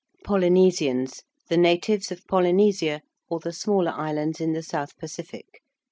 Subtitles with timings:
[0.23, 5.61] ~Polynesians~: the natives of Polynesia, or the smaller islands in the South Pacific.